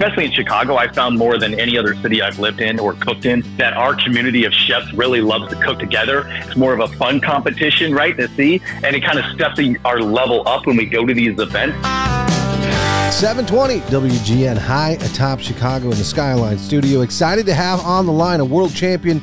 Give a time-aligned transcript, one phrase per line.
[0.00, 3.26] especially in Chicago, I found more than any other city I've lived in or cooked
[3.26, 6.24] in that our community of chefs really loves to cook together.
[6.46, 10.00] It's more of a fun competition, right, to see, and it kind of steps our
[10.00, 11.76] level up when we go to these events.
[13.14, 17.02] 720 WGN high atop Chicago in the Skyline studio.
[17.02, 19.20] Excited to have on the line a world champion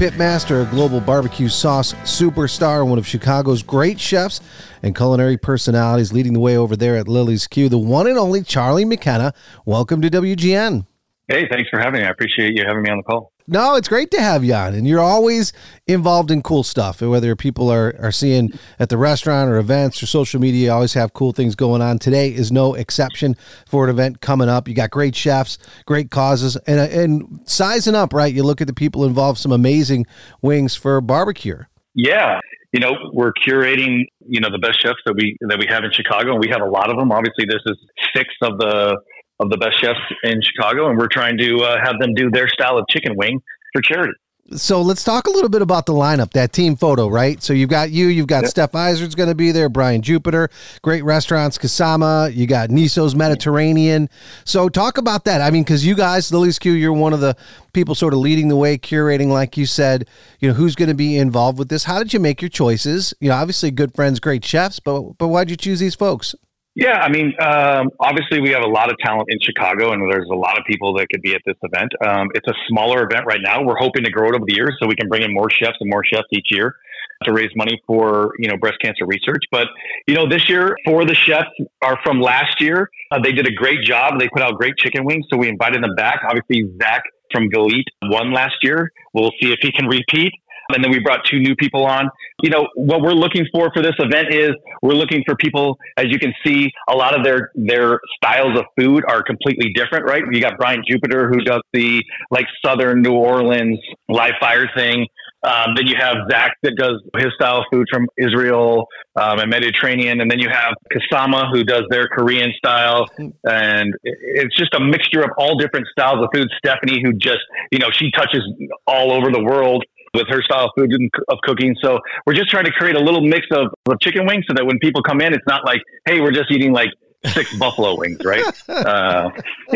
[0.00, 4.40] pitmaster, a global barbecue sauce superstar, one of Chicago's great chefs
[4.82, 8.42] and culinary personalities leading the way over there at Lillie's Q, the one and only
[8.42, 9.34] Charlie McKenna.
[9.66, 10.86] Welcome to WGN.
[11.28, 12.06] Hey, thanks for having me.
[12.06, 13.30] I appreciate you having me on the call.
[13.52, 15.52] No, it's great to have you on, and you're always
[15.88, 17.02] involved in cool stuff.
[17.02, 20.94] Whether people are, are seeing at the restaurant or events or social media, you always
[20.94, 21.98] have cool things going on.
[21.98, 23.34] Today is no exception
[23.66, 24.68] for an event coming up.
[24.68, 28.12] You got great chefs, great causes, and and sizing up.
[28.12, 29.40] Right, you look at the people involved.
[29.40, 30.06] Some amazing
[30.40, 31.66] wings for BarbeCure.
[31.92, 32.38] Yeah,
[32.72, 35.90] you know, we're curating, you know, the best chefs that we that we have in
[35.90, 37.10] Chicago, and we have a lot of them.
[37.10, 37.76] Obviously, this is
[38.14, 38.96] six of the
[39.40, 42.48] of the best chefs in Chicago, and we're trying to uh, have them do their
[42.48, 43.40] style of chicken wing
[43.72, 44.12] for charity.
[44.52, 47.40] So let's talk a little bit about the lineup, that team photo, right?
[47.40, 48.50] So you've got you, you've got yep.
[48.50, 50.50] Steph Izard's going to be there, Brian Jupiter,
[50.82, 54.08] great restaurants, Kasama, you got Niso's Mediterranean.
[54.44, 55.40] So talk about that.
[55.40, 57.36] I mean, because you guys, Lillie's Q, you're one of the
[57.72, 60.08] people sort of leading the way, curating, like you said,
[60.40, 61.84] you know, who's going to be involved with this.
[61.84, 63.14] How did you make your choices?
[63.20, 66.34] You know, obviously good friends, great chefs, but but why'd you choose these folks?
[66.76, 70.28] Yeah, I mean, um, obviously we have a lot of talent in Chicago, and there's
[70.30, 71.90] a lot of people that could be at this event.
[72.06, 73.62] Um, it's a smaller event right now.
[73.62, 75.76] We're hoping to grow it over the years so we can bring in more chefs
[75.80, 76.76] and more chefs each year
[77.24, 79.42] to raise money for you know breast cancer research.
[79.50, 79.66] But
[80.06, 81.50] you know, this year for the chefs
[81.82, 82.88] are from last year.
[83.10, 84.18] Uh, they did a great job.
[84.18, 86.20] They put out great chicken wings, so we invited them back.
[86.24, 88.90] Obviously, Zach from Galit won last year.
[89.12, 90.32] We'll see if he can repeat.
[90.74, 92.08] And then we brought two new people on.
[92.42, 94.50] You know, what we're looking for for this event is
[94.82, 98.64] we're looking for people, as you can see, a lot of their, their styles of
[98.78, 100.22] food are completely different, right?
[100.30, 105.06] You got Brian Jupiter who does the like Southern New Orleans live fire thing.
[105.42, 109.48] Um, then you have Zach that does his style of food from Israel um, and
[109.50, 110.20] Mediterranean.
[110.20, 113.06] And then you have Kasama who does their Korean style.
[113.44, 116.48] And it's just a mixture of all different styles of food.
[116.58, 117.40] Stephanie, who just,
[117.72, 118.42] you know, she touches
[118.86, 119.84] all over the world
[120.14, 121.76] with her style of food and of cooking.
[121.82, 124.66] So we're just trying to create a little mix of, of chicken wings so that
[124.66, 126.90] when people come in, it's not like, hey, we're just eating like
[127.26, 128.44] six buffalo wings, right?
[128.68, 129.30] Uh,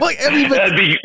[0.00, 0.98] well, I mean, be,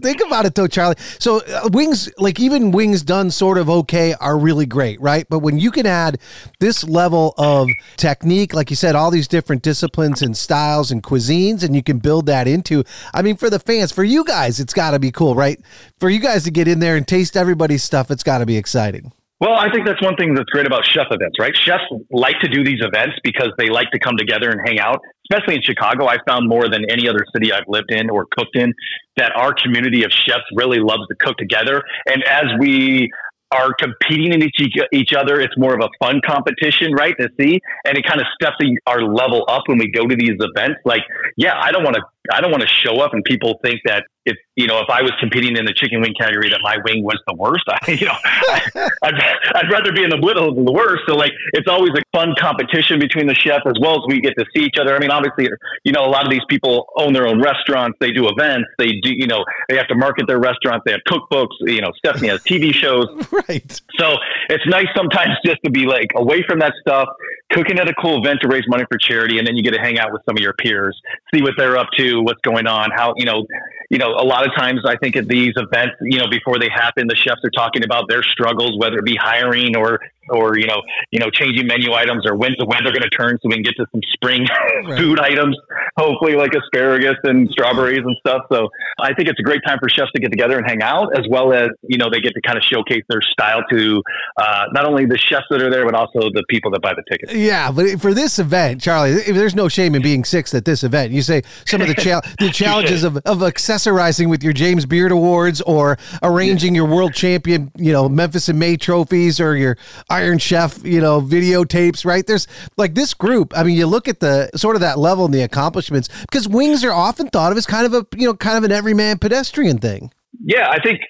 [0.00, 0.96] think about it though, Charlie.
[1.18, 5.26] So uh, wings, like even wings done sort of okay, are really great, right?
[5.28, 6.18] But when you can add
[6.60, 11.62] this level of technique, like you said, all these different disciplines and styles and cuisines,
[11.62, 12.84] and you can build that into,
[13.14, 15.60] I mean, for the fans, for you guys, it's got to be cool, right?
[15.98, 18.56] For you guys to get in there and taste everybody's stuff, it's got to be
[18.56, 19.12] exciting.
[19.38, 21.54] Well, I think that's one thing that's great about chef events, right?
[21.54, 25.00] Chefs like to do these events because they like to come together and hang out.
[25.30, 28.56] Especially in Chicago, I found more than any other city I've lived in or cooked
[28.56, 28.72] in
[29.18, 31.82] that our community of chefs really loves to cook together.
[32.06, 33.10] And as we
[33.52, 35.40] are competing in each, each other.
[35.40, 37.14] It's more of a fun competition, right?
[37.20, 40.36] To see, and it kind of steps our level up when we go to these
[40.40, 40.80] events.
[40.84, 41.02] Like,
[41.36, 44.04] yeah, I don't want to, I don't want to show up and people think that
[44.26, 47.02] if you know if I was competing in the chicken wing category that my wing
[47.02, 47.64] was the worst.
[47.68, 49.14] I, you know, I, I'd,
[49.54, 51.04] I'd rather be in the middle than the worst.
[51.08, 54.34] So like it's always a fun competition between the chefs as well as we get
[54.38, 54.94] to see each other.
[54.94, 55.48] I mean, obviously,
[55.84, 57.96] you know, a lot of these people own their own restaurants.
[58.00, 58.68] They do events.
[58.78, 60.82] They do, you know, they have to market their restaurants.
[60.84, 61.54] They have cookbooks.
[61.60, 63.06] You know, Stephanie has TV shows.
[63.48, 63.80] Right.
[63.98, 64.14] So
[64.48, 67.08] it's nice sometimes just to be like away from that stuff,
[67.52, 69.80] cooking at a cool event to raise money for charity, and then you get to
[69.80, 70.98] hang out with some of your peers,
[71.34, 73.46] see what they're up to, what's going on, how you know,
[73.90, 76.68] you know, a lot of times I think at these events, you know, before they
[76.68, 80.00] happen, the chefs are talking about their struggles, whether it be hiring or
[80.30, 83.38] or you know you know changing menu items or when's the weather going to turn
[83.42, 84.46] so we can get to some spring
[84.84, 84.98] right.
[84.98, 85.56] food items
[85.96, 88.42] hopefully like asparagus and strawberries and stuff.
[88.50, 88.68] So
[89.00, 91.24] i think it's a great time for chefs to get together and hang out as
[91.28, 94.02] well as you know they get to kind of showcase their style to
[94.36, 97.02] uh, not only the chefs that are there but also the people that buy the
[97.10, 97.32] tickets.
[97.32, 101.12] Yeah but for this event charlie there's no shame in being sixth at this event
[101.12, 105.12] you say some of the, cha- the challenges of, of accessorizing with your james beard
[105.12, 109.76] awards or arranging your world champion you know Memphis in May trophies or your
[110.16, 112.26] Iron Chef, you know, videotapes, right?
[112.26, 112.46] There's
[112.76, 113.52] like this group.
[113.56, 116.84] I mean, you look at the sort of that level and the accomplishments because wings
[116.84, 119.78] are often thought of as kind of a, you know, kind of an everyman pedestrian
[119.78, 120.10] thing.
[120.42, 121.00] Yeah, I think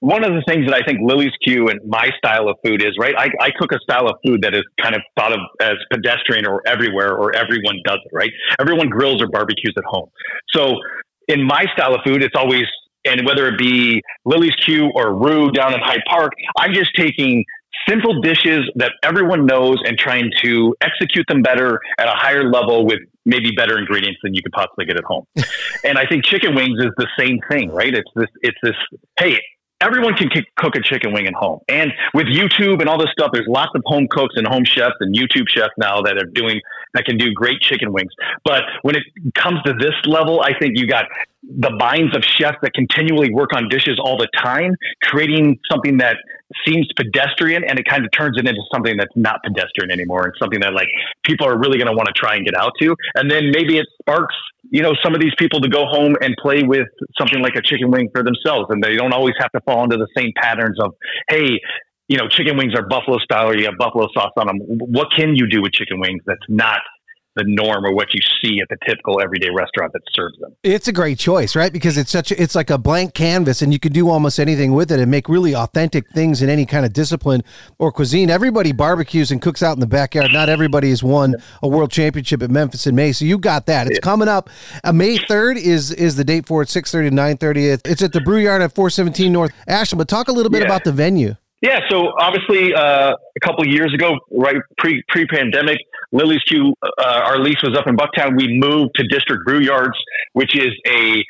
[0.00, 2.92] one of the things that I think Lillie's Q and my style of food is,
[2.98, 3.14] right?
[3.16, 6.46] I, I cook a style of food that is kind of thought of as pedestrian
[6.46, 8.30] or everywhere or everyone does it, right?
[8.60, 10.08] Everyone grills or barbecues at home.
[10.50, 10.76] So
[11.28, 12.64] in my style of food, it's always
[13.06, 17.44] and whether it be Lillie's Q or Roux down in Hyde Park, I'm just taking
[17.88, 22.86] simple dishes that everyone knows and trying to execute them better at a higher level
[22.86, 25.26] with maybe better ingredients than you could possibly get at home.
[25.84, 27.94] and I think chicken wings is the same thing, right?
[27.94, 28.76] It's this, it's this,
[29.18, 29.38] hey,
[29.80, 31.60] everyone can cook a chicken wing at home.
[31.68, 34.94] And with YouTube and all this stuff, there's lots of home cooks and home chefs
[35.00, 36.60] and YouTube chefs now that are doing
[36.94, 38.12] that can do great chicken wings.
[38.44, 39.02] But when it
[39.34, 41.06] comes to this level, I think you got
[41.48, 46.16] the minds of chefs that continually work on dishes all the time, creating something that
[46.66, 50.32] seems pedestrian and it kind of turns it into something that's not pedestrian anymore and
[50.38, 50.88] something that like
[51.24, 52.94] people are really going to want to try and get out to.
[53.14, 54.34] And then maybe it sparks,
[54.70, 56.88] you know, some of these people to go home and play with
[57.18, 58.66] something like a chicken wing for themselves.
[58.70, 60.94] And they don't always have to fall into the same patterns of,
[61.28, 61.60] hey,
[62.08, 64.58] you know, chicken wings are buffalo style or you have buffalo sauce on them.
[64.60, 66.80] What can you do with chicken wings that's not
[67.36, 70.54] the norm or what you see at the typical everyday restaurant that serves them.
[70.62, 71.72] It's a great choice, right?
[71.72, 74.72] Because it's such a, it's like a blank canvas and you can do almost anything
[74.72, 77.42] with it and make really authentic things in any kind of discipline
[77.78, 78.30] or cuisine.
[78.30, 80.32] Everybody barbecues and cooks out in the backyard.
[80.32, 83.12] Not everybody has won a world championship at Memphis in May.
[83.12, 83.86] So you got that.
[83.86, 84.00] It's yeah.
[84.00, 84.50] coming up.
[84.82, 87.80] Uh, May 3rd is is the date for it, 6:30 to 9:30.
[87.84, 89.98] It's at the Brew Yard at 417 North Ashland.
[89.98, 90.66] But talk a little bit yeah.
[90.66, 91.34] about the venue.
[91.62, 95.78] Yeah, so obviously uh, a couple years ago, right pre pre pandemic,
[96.12, 98.36] Lillie's Q, uh, our lease was up in Bucktown.
[98.36, 99.96] We moved to District Brew Yards,
[100.34, 101.24] which is a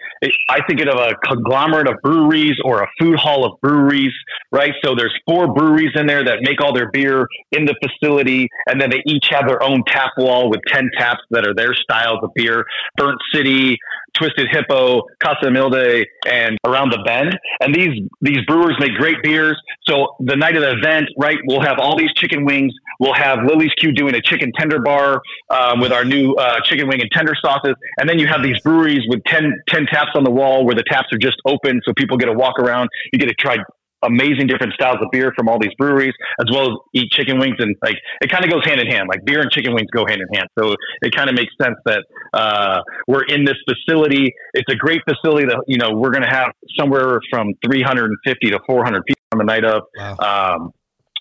[0.48, 4.12] I think it of a conglomerate of breweries or a food hall of breweries,
[4.52, 4.72] right?
[4.84, 8.80] So there's four breweries in there that make all their beer in the facility, and
[8.80, 12.20] then they each have their own tap wall with ten taps that are their styles
[12.22, 12.64] of beer.
[12.96, 13.76] Burnt City,
[14.14, 17.36] Twisted Hippo, Casa Humilde, and Around the Bend.
[17.60, 19.60] And these these brewers make great beers.
[19.86, 22.72] So the night of the event, right, we'll have all these chicken wings.
[23.00, 25.20] We'll have Lillie's Q doing a chicken tender bar
[25.50, 27.74] um, with our new uh, chicken wing and tender sauces.
[27.98, 30.84] And then you have these breweries with 10, 10 taps on the wall where the
[30.84, 32.88] taps are just open, so people get to walk around.
[33.12, 33.58] You get to try
[34.02, 37.56] amazing different styles of beer from all these breweries, as well as eat chicken wings.
[37.58, 39.08] And like it kind of goes hand in hand.
[39.08, 40.48] Like beer and chicken wings go hand in hand.
[40.58, 44.32] So it kind of makes sense that uh, we're in this facility.
[44.54, 48.60] It's a great facility that you know we're going to have somewhere from 350 to
[48.66, 49.82] 400 people on the night of.
[49.96, 50.56] Wow.
[50.56, 50.72] Um,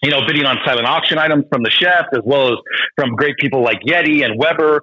[0.04, 2.58] you know, bidding on silent auction items from the chef, as well as
[2.98, 4.82] from great people like Yeti and Weber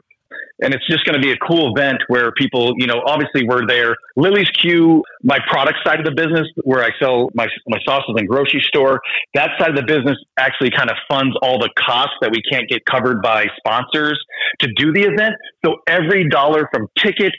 [0.62, 3.66] and it's just going to be a cool event where people, you know, obviously we're
[3.66, 3.96] there.
[4.16, 8.28] Lillie's Q, my product side of the business, where I sell my my sauces and
[8.28, 9.00] grocery store,
[9.34, 12.68] that side of the business actually kind of funds all the costs that we can't
[12.68, 14.18] get covered by sponsors
[14.60, 15.34] to do the event.
[15.64, 17.32] So every dollar from ticket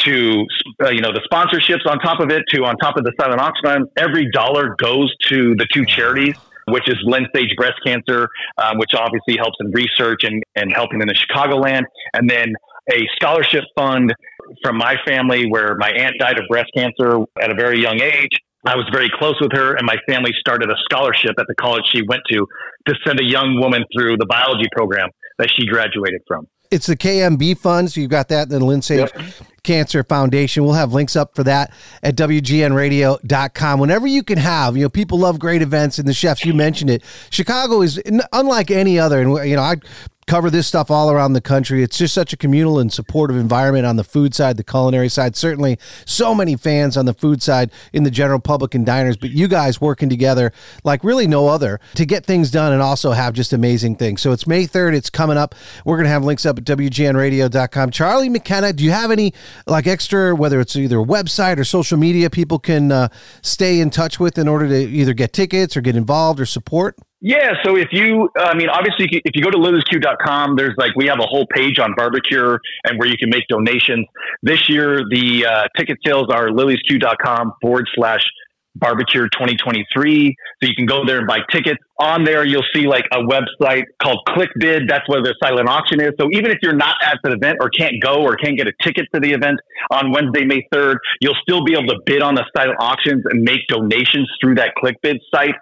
[0.00, 0.46] to
[0.82, 3.40] uh, you know the sponsorships on top of it to on top of the silent
[3.40, 6.34] auction every dollar goes to the two charities
[6.70, 8.28] which is Lynn Sage breast cancer,
[8.58, 11.82] um, which obviously helps in research and, and helping in the Chicagoland.
[12.14, 12.54] And then
[12.92, 14.14] a scholarship fund
[14.62, 18.32] from my family where my aunt died of breast cancer at a very young age.
[18.66, 21.84] I was very close with her, and my family started a scholarship at the college
[21.90, 22.46] she went to
[22.86, 25.08] to send a young woman through the biology program
[25.38, 26.46] that she graduated from.
[26.70, 28.48] It's the KMB fund, so you've got that.
[28.48, 29.26] Then Lynn Sage yep.
[29.64, 30.64] Cancer Foundation.
[30.64, 31.72] We'll have links up for that
[32.02, 33.80] at WGNradio.com.
[33.80, 36.90] Whenever you can have, you know, people love great events, and the chefs, you mentioned
[36.90, 37.02] it.
[37.30, 38.00] Chicago is
[38.32, 39.20] unlike any other.
[39.20, 39.76] And, you know, I
[40.30, 41.82] cover this stuff all around the country.
[41.82, 45.34] It's just such a communal and supportive environment on the food side, the culinary side.
[45.34, 49.30] Certainly, so many fans on the food side in the general public and diners, but
[49.30, 50.52] you guys working together
[50.84, 54.22] like really no other to get things done and also have just amazing things.
[54.22, 54.94] So it's May 3rd.
[54.94, 55.56] It's coming up.
[55.84, 57.90] We're going to have links up at WGNradio.com.
[57.90, 59.34] Charlie McKenna, do you have any
[59.66, 63.08] like extra, whether it's either a website or social media people can uh,
[63.42, 66.96] stay in touch with in order to either get tickets or get involved or support?
[67.22, 71.06] Yeah, so if you, I mean, obviously, if you go to lilliesq.com, there's like, we
[71.06, 74.06] have a whole page on BarbeCure and where you can make donations.
[74.42, 78.22] This year, the uh, ticket sales are lilliesq.com forward slash
[78.78, 80.34] BarbeCure 2023.
[80.62, 81.78] So you can go there and buy tickets.
[81.98, 84.88] On there, you'll see like a website called ClickBid.
[84.88, 86.12] That's where the silent auction is.
[86.18, 88.72] So even if you're not at the event or can't go or can't get a
[88.82, 89.60] ticket to the event
[89.90, 93.42] on Wednesday, May 3rd, you'll still be able to bid on the silent auctions and
[93.42, 95.54] make donations through that ClickBid site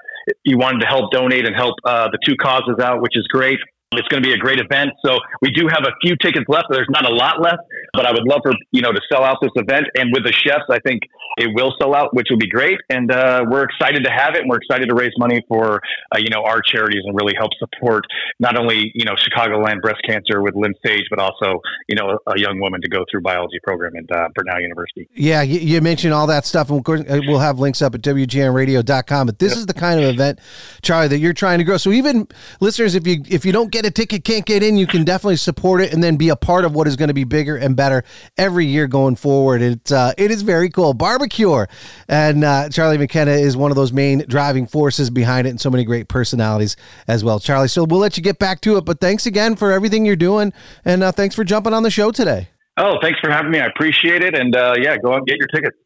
[0.44, 3.58] you wanted to help donate and help uh, the two causes out, which is great.
[3.92, 4.90] It's going to be a great event.
[5.02, 6.66] So we do have a few tickets left.
[6.70, 7.64] There's not a lot left,
[7.94, 9.86] but I would love for you know to sell out this event.
[9.96, 11.04] And with the chefs, I think
[11.38, 12.76] it will sell out, which will be great.
[12.90, 15.80] And uh, we're excited to have it, and we're excited to raise money for
[16.14, 18.04] uh, you know our charities and really help support
[18.38, 22.32] not only you know Chicagoland breast cancer with Lynn Sage, but also you know a,
[22.32, 25.08] a young woman to go through biology program at uh, Brenau University.
[25.14, 29.26] Yeah, you, you, mentioned all that stuff, and uh, we'll have links up at WGNRadio.com.
[29.26, 29.58] But this yep.
[29.60, 30.40] is the kind of event,
[30.82, 31.78] Charlie, that you're trying to grow.
[31.78, 32.28] So even
[32.60, 35.36] listeners, if you if you don't get a ticket, can't get in, you can definitely
[35.36, 37.76] support it and then be a part of what is going to be bigger and
[37.76, 38.04] better
[38.36, 39.62] every year going forward.
[39.62, 40.94] It's uh, it is very cool.
[40.94, 41.68] BarbeCure.
[42.08, 45.70] And uh, Charlie McKenna is one of those main driving forces behind it, and so
[45.70, 47.40] many great personalities as well.
[47.40, 50.16] Charlie, so we'll let you get back to it, but thanks again for everything you're
[50.16, 50.52] doing,
[50.84, 52.48] and uh, thanks for jumping on the show today.
[52.78, 53.58] Oh, thanks for having me.
[53.58, 54.38] I appreciate it.
[54.38, 55.76] And uh, yeah, go out and get your tickets.